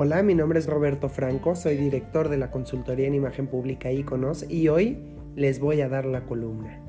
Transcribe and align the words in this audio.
Hola, 0.00 0.22
mi 0.22 0.36
nombre 0.36 0.60
es 0.60 0.66
Roberto 0.68 1.08
Franco, 1.08 1.56
soy 1.56 1.76
director 1.76 2.28
de 2.28 2.38
la 2.38 2.52
consultoría 2.52 3.08
en 3.08 3.16
imagen 3.16 3.48
pública 3.48 3.90
Iconos 3.90 4.48
y 4.48 4.68
hoy 4.68 4.96
les 5.34 5.58
voy 5.58 5.80
a 5.80 5.88
dar 5.88 6.04
la 6.04 6.24
columna. 6.24 6.80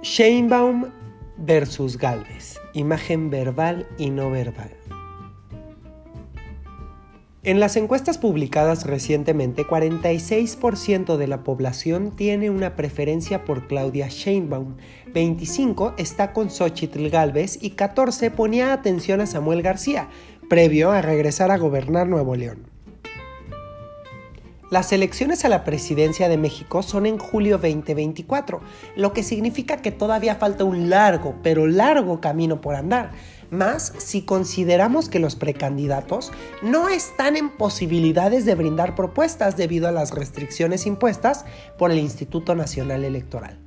Sheinbaum 0.00 0.86
versus 1.36 1.98
Galvez, 1.98 2.58
imagen 2.72 3.28
verbal 3.28 3.86
y 3.98 4.08
no 4.08 4.30
verbal. 4.30 4.70
En 7.44 7.60
las 7.60 7.76
encuestas 7.76 8.16
publicadas 8.16 8.86
recientemente, 8.86 9.64
46% 9.64 11.18
de 11.18 11.26
la 11.26 11.44
población 11.44 12.10
tiene 12.16 12.48
una 12.48 12.74
preferencia 12.74 13.44
por 13.44 13.66
Claudia 13.66 14.08
Sheinbaum, 14.08 14.76
25 15.12 15.92
está 15.98 16.32
con 16.32 16.48
Xochitl 16.48 17.08
Galvez 17.10 17.58
y 17.60 17.72
14 17.72 18.30
ponía 18.30 18.72
atención 18.72 19.20
a 19.20 19.26
Samuel 19.26 19.60
García, 19.60 20.08
previo 20.48 20.90
a 20.90 21.02
regresar 21.02 21.50
a 21.50 21.58
gobernar 21.58 22.08
Nuevo 22.08 22.34
León. 22.34 22.73
Las 24.70 24.92
elecciones 24.92 25.44
a 25.44 25.48
la 25.48 25.62
presidencia 25.62 26.28
de 26.28 26.38
México 26.38 26.82
son 26.82 27.06
en 27.06 27.18
julio 27.18 27.58
2024, 27.58 28.60
lo 28.96 29.12
que 29.12 29.22
significa 29.22 29.76
que 29.76 29.92
todavía 29.92 30.36
falta 30.36 30.64
un 30.64 30.88
largo, 30.88 31.34
pero 31.42 31.66
largo 31.66 32.20
camino 32.20 32.60
por 32.60 32.74
andar, 32.74 33.12
más 33.50 33.92
si 33.98 34.22
consideramos 34.22 35.08
que 35.08 35.20
los 35.20 35.36
precandidatos 35.36 36.32
no 36.62 36.88
están 36.88 37.36
en 37.36 37.50
posibilidades 37.50 38.46
de 38.46 38.54
brindar 38.54 38.94
propuestas 38.94 39.56
debido 39.56 39.86
a 39.86 39.92
las 39.92 40.12
restricciones 40.12 40.86
impuestas 40.86 41.44
por 41.78 41.90
el 41.90 41.98
Instituto 41.98 42.54
Nacional 42.54 43.04
Electoral. 43.04 43.63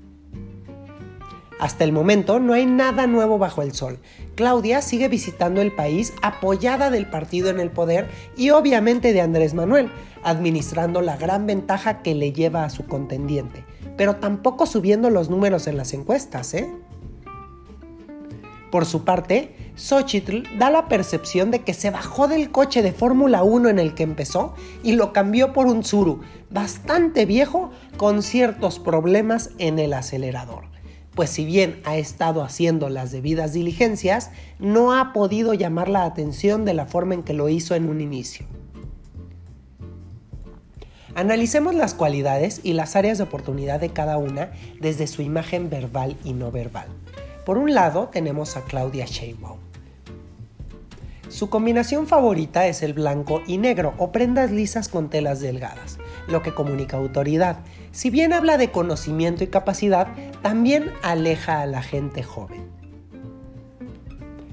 Hasta 1.60 1.84
el 1.84 1.92
momento 1.92 2.40
no 2.40 2.54
hay 2.54 2.66
nada 2.66 3.08
nuevo 3.08 3.40
bajo 3.40 3.64
el 3.64 3.74
sol. 3.74 4.00
Claudia 4.36 4.82
sigue 4.82 5.08
visitando 5.08 5.62
el 5.62 5.74
país 5.74 6.14
apoyada 6.22 6.92
del 6.92 7.10
partido 7.10 7.50
en 7.50 7.60
el 7.60 7.72
poder 7.72 8.08
y 8.36 8.52
obviamente 8.52 9.12
de 9.12 9.22
Andrés 9.22 9.56
Manuel, 9.56 9.90
administrando 10.24 11.02
la 11.02 11.18
gran 11.18 11.48
ventaja 11.48 12.04
que 12.04 12.14
le 12.14 12.32
lleva 12.32 12.64
a 12.64 12.70
su 12.70 12.86
contendiente, 12.86 13.64
pero 13.96 14.18
tampoco 14.18 14.68
subiendo 14.68 15.10
los 15.10 15.30
números 15.30 15.66
en 15.68 15.78
las 15.78 15.94
encuestas, 15.94 16.54
¿eh? 16.54 16.70
Por 18.70 18.86
su 18.86 19.06
parte, 19.06 19.56
Xochitl 19.76 20.44
da 20.60 20.70
la 20.70 20.90
percepción 20.90 21.52
de 21.52 21.62
que 21.62 21.74
se 21.74 21.90
bajó 21.90 22.28
del 22.28 22.52
coche 22.52 22.82
de 22.82 22.92
Fórmula 22.92 23.42
1 23.42 23.70
en 23.70 23.80
el 23.80 23.96
que 23.96 24.04
empezó 24.04 24.54
y 24.84 24.92
lo 24.92 25.14
cambió 25.14 25.54
por 25.54 25.68
un 25.68 25.82
Tsuru, 25.82 26.20
bastante 26.52 27.26
viejo, 27.26 27.72
con 27.96 28.22
ciertos 28.22 28.80
problemas 28.80 29.52
en 29.58 29.80
el 29.80 29.94
acelerador 29.94 30.77
pues 31.18 31.32
si 31.32 31.46
bien 31.46 31.82
ha 31.84 31.98
estado 31.98 32.44
haciendo 32.44 32.90
las 32.90 33.12
debidas 33.12 33.52
diligencias, 33.52 34.30
no 34.60 34.94
ha 34.94 35.14
podido 35.14 35.56
llamar 35.56 35.90
la 35.90 36.06
atención 36.06 36.64
de 36.64 36.76
la 36.76 36.86
forma 36.86 37.16
en 37.16 37.24
que 37.24 37.34
lo 37.34 37.50
hizo 37.50 37.74
en 37.74 37.90
un 37.90 38.02
inicio. 38.02 38.46
Analicemos 41.16 41.74
las 41.74 41.96
cualidades 41.96 42.62
y 42.62 42.74
las 42.74 42.96
áreas 42.96 43.18
de 43.18 43.24
oportunidad 43.24 43.80
de 43.80 43.90
cada 43.90 44.20
una 44.20 44.52
desde 44.80 45.08
su 45.08 45.24
imagen 45.24 45.72
verbal 45.72 46.16
y 46.24 46.34
no 46.34 46.52
verbal. 46.52 46.88
Por 47.48 47.58
un 47.58 47.74
lado 47.74 48.10
tenemos 48.14 48.56
a 48.56 48.62
Claudia 48.62 49.06
Sheinbaum. 49.08 49.67
Su 51.30 51.50
combinación 51.50 52.08
favorita 52.08 52.68
es 52.68 52.82
el 52.84 52.94
blanco 52.94 53.42
y 53.48 53.58
negro 53.58 53.94
o 53.98 54.12
prendas 54.12 54.52
lisas 54.52 54.90
con 54.90 55.10
telas 55.10 55.40
delgadas 55.40 55.98
lo 56.28 56.44
que 56.44 56.54
comunica 56.54 56.98
autoridad. 56.98 57.60
Si 57.92 58.10
bien 58.10 58.34
habla 58.34 58.58
de 58.58 58.72
conocimiento 58.72 59.44
y 59.44 59.48
capacidad, 59.48 60.08
también 60.42 60.92
aleja 61.02 61.62
a 61.62 61.66
la 61.66 61.82
gente 61.82 62.24
joven. 62.24 62.68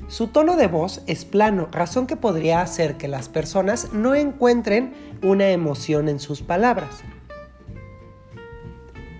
Su 0.08 0.28
tono 0.28 0.56
de 0.56 0.68
voz 0.68 1.02
es 1.06 1.24
plano, 1.24 1.68
razón 1.72 2.06
que 2.06 2.16
podría 2.16 2.60
hacer 2.60 2.96
que 2.96 3.08
las 3.08 3.28
personas 3.28 3.92
no 3.92 4.14
encuentren 4.14 4.92
una 5.22 5.48
emoción 5.50 6.08
en 6.08 6.20
sus 6.20 6.42
palabras. 6.42 7.02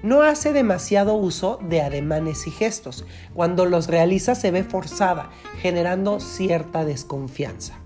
No 0.05 0.23
hace 0.23 0.53
demasiado 0.53 1.15
uso 1.15 1.59
de 1.69 1.81
ademanes 1.81 2.47
y 2.47 2.51
gestos. 2.53 3.05
Cuando 3.35 3.67
los 3.67 3.89
realiza 3.89 4.37
se 4.37 4.53
ve 4.53 4.63
forzada, 4.63 5.31
generando 5.61 6.21
cierta 6.21 6.85
desconfianza 6.85 7.81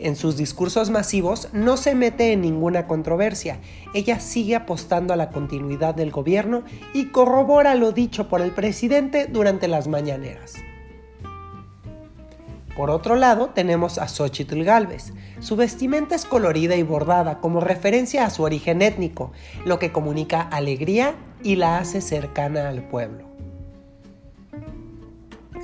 en 0.00 0.16
sus 0.16 0.36
discursos 0.36 0.90
masivos 0.90 1.48
no 1.52 1.76
se 1.76 1.94
mete 1.94 2.32
en 2.32 2.40
ninguna 2.40 2.86
controversia. 2.86 3.60
Ella 3.94 4.18
sigue 4.18 4.56
apostando 4.56 5.12
a 5.12 5.16
la 5.16 5.30
continuidad 5.30 5.94
del 5.94 6.10
gobierno 6.10 6.62
y 6.94 7.06
corrobora 7.06 7.74
lo 7.74 7.92
dicho 7.92 8.28
por 8.28 8.40
el 8.40 8.50
presidente 8.50 9.26
durante 9.26 9.68
las 9.68 9.88
mañaneras. 9.88 10.54
Por 12.76 12.90
otro 12.90 13.16
lado, 13.16 13.50
tenemos 13.50 13.98
a 13.98 14.08
Xochitl 14.08 14.62
Galvez. 14.62 15.12
Su 15.40 15.56
vestimenta 15.56 16.14
es 16.14 16.24
colorida 16.24 16.76
y 16.76 16.82
bordada 16.82 17.40
como 17.40 17.60
referencia 17.60 18.24
a 18.24 18.30
su 18.30 18.42
origen 18.42 18.80
étnico, 18.80 19.32
lo 19.64 19.78
que 19.78 19.92
comunica 19.92 20.40
alegría 20.40 21.14
y 21.42 21.56
la 21.56 21.78
hace 21.78 22.00
cercana 22.00 22.68
al 22.68 22.82
pueblo. 22.88 23.30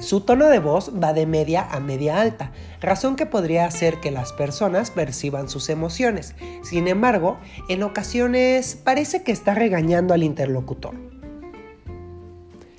Su 0.01 0.21
tono 0.21 0.49
de 0.49 0.59
voz 0.59 0.93
va 1.03 1.15
de 1.15 1.25
media 1.25 1.67
a 1.71 1.81
media 1.81 2.21
alta, 2.21 2.53
razón 2.83 3.17
que 3.17 3.25
podría 3.25 3.65
hacer 3.65 3.99
que 3.99 4.11
las 4.11 4.35
personas 4.35 4.91
perciban 4.91 5.49
sus 5.49 5.71
emociones. 5.71 6.35
Sin 6.63 6.87
embargo, 6.87 7.39
en 7.71 7.83
ocasiones 7.83 8.79
parece 8.85 9.23
que 9.23 9.33
está 9.33 9.55
regañando 9.55 10.13
al 10.13 10.23
interlocutor. 10.23 11.16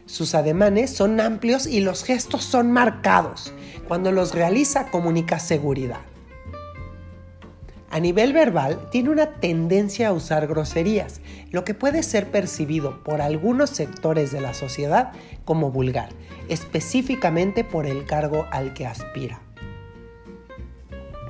Sus 0.07 0.35
ademanes 0.35 0.89
son 0.89 1.19
amplios 1.19 1.67
y 1.67 1.81
los 1.81 2.03
gestos 2.03 2.45
son 2.45 2.71
marcados. 2.71 3.53
Cuando 3.87 4.11
los 4.11 4.33
realiza 4.33 4.87
comunica 4.89 5.37
seguridad. 5.37 5.99
A 7.89 7.99
nivel 7.99 8.33
verbal, 8.33 8.89
tiene 8.89 9.09
una 9.09 9.39
tendencia 9.39 10.09
a 10.09 10.13
usar 10.13 10.47
groserías, 10.47 11.21
lo 11.51 11.63
que 11.63 11.73
puede 11.73 12.03
ser 12.03 12.31
percibido 12.31 13.03
por 13.03 13.21
algunos 13.21 13.69
sectores 13.69 14.31
de 14.31 14.41
la 14.41 14.53
sociedad 14.53 15.11
como 15.45 15.71
vulgar, 15.71 16.09
específicamente 16.49 17.63
por 17.63 17.85
el 17.85 18.05
cargo 18.05 18.45
al 18.51 18.73
que 18.73 18.85
aspira. 18.85 19.41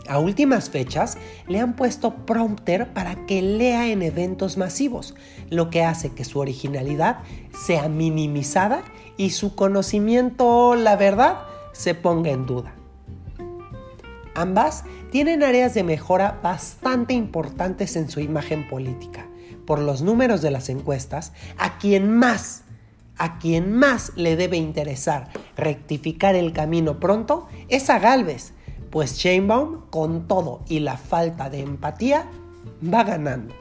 A 0.07 0.19
últimas 0.19 0.69
fechas 0.69 1.17
le 1.47 1.59
han 1.59 1.75
puesto 1.75 2.25
prompter 2.25 2.93
para 2.93 3.25
que 3.25 3.41
lea 3.41 3.87
en 3.87 4.01
eventos 4.01 4.57
masivos, 4.57 5.15
lo 5.49 5.69
que 5.69 5.83
hace 5.83 6.13
que 6.13 6.23
su 6.23 6.39
originalidad 6.39 7.19
sea 7.65 7.89
minimizada 7.89 8.83
y 9.17 9.31
su 9.31 9.55
conocimiento, 9.55 10.75
la 10.75 10.95
verdad, 10.95 11.39
se 11.73 11.93
ponga 11.93 12.31
en 12.31 12.45
duda. 12.45 12.73
Ambas 14.35 14.83
tienen 15.11 15.43
áreas 15.43 15.73
de 15.73 15.83
mejora 15.83 16.39
bastante 16.43 17.13
importantes 17.13 17.95
en 17.95 18.09
su 18.09 18.19
imagen 18.19 18.67
política. 18.69 19.27
Por 19.65 19.79
los 19.79 20.01
números 20.01 20.41
de 20.41 20.51
las 20.51 20.69
encuestas, 20.69 21.33
a 21.57 21.77
quien 21.77 22.15
más, 22.15 22.63
a 23.17 23.39
quien 23.39 23.73
más 23.73 24.11
le 24.15 24.35
debe 24.35 24.57
interesar 24.57 25.29
rectificar 25.57 26.35
el 26.35 26.53
camino 26.53 26.99
pronto 26.99 27.47
es 27.67 27.89
a 27.89 27.99
Galvez, 27.99 28.53
pues 28.89 29.17
Sheinbaum, 29.17 29.89
con 29.89 30.27
todo 30.27 30.61
y 30.67 30.79
la 30.79 30.97
falta 30.97 31.49
de 31.49 31.59
empatía, 31.59 32.27
va 32.83 33.03
ganando. 33.03 33.53